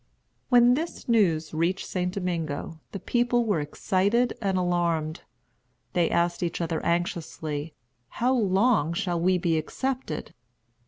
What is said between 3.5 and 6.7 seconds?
excited and alarmed. They asked each